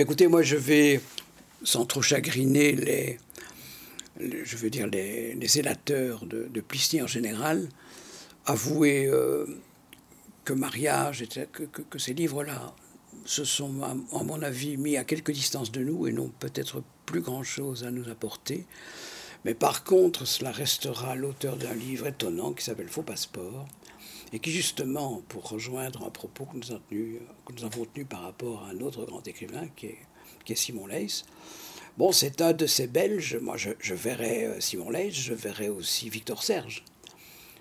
[0.00, 1.00] Écoutez, moi je vais,
[1.64, 3.18] sans trop chagriner les,
[4.20, 7.68] je veux dire les, les de, de en général,
[8.46, 9.44] avouer euh,
[10.44, 12.76] que mariage, que, que, ces livres-là
[13.24, 17.20] se sont, à, mon avis, mis à quelque distance de nous et n'ont peut-être plus
[17.20, 18.66] grand-chose à nous apporter.
[19.44, 23.66] Mais par contre, cela restera l'auteur d'un livre étonnant qui s'appelle Faux Passeport,
[24.32, 28.04] et qui justement, pour rejoindre un propos que nous, avons tenu, que nous avons tenu
[28.04, 31.24] par rapport à un autre grand écrivain qui est, Simon Leys,
[31.98, 36.08] bon, c'est un de ces Belges, moi je, verrai euh, Simon Leys, je verrai aussi
[36.08, 36.84] Victor Serge,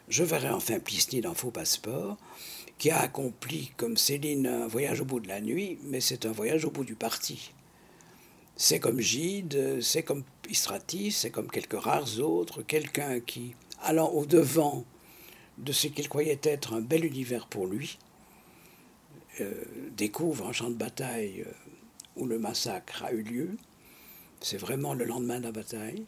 [0.07, 2.17] je verrai enfin Plisny dans Faux Passeport,
[2.77, 6.31] qui a accompli, comme Céline, un voyage au bout de la nuit, mais c'est un
[6.31, 7.51] voyage au bout du parti.
[8.55, 14.85] C'est comme Gide, c'est comme Istratis, c'est comme quelques rares autres, quelqu'un qui, allant au-devant
[15.57, 17.97] de ce qu'il croyait être un bel univers pour lui,
[19.41, 19.63] euh,
[19.95, 21.51] découvre un champ de bataille euh,
[22.15, 23.57] où le massacre a eu lieu.
[24.41, 26.05] C'est vraiment le lendemain de la bataille.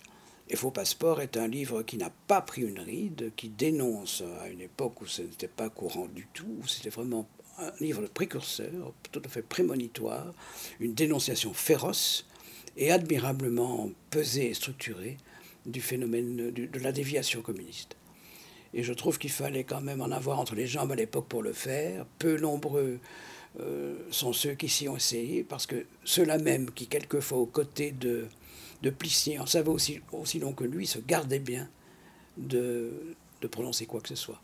[0.49, 4.49] Et Faux Passeport est un livre qui n'a pas pris une ride, qui dénonce à
[4.49, 7.27] une époque où ce n'était pas courant du tout, où c'était vraiment
[7.59, 10.33] un livre de précurseur, tout à fait prémonitoire,
[10.79, 12.25] une dénonciation féroce
[12.77, 15.17] et admirablement pesée et structurée
[15.65, 17.95] du phénomène de la déviation communiste.
[18.73, 21.41] Et je trouve qu'il fallait quand même en avoir entre les jambes à l'époque pour
[21.41, 22.05] le faire.
[22.19, 22.99] Peu nombreux
[23.59, 27.91] euh, sont ceux qui s'y ont essayé, parce que ceux-là même qui, quelquefois, aux côtés
[27.91, 28.27] de,
[28.83, 31.67] de Plissier, en savaient aussi, aussi long que lui, se gardaient bien
[32.37, 32.91] de,
[33.41, 34.39] de prononcer quoi que ce soit.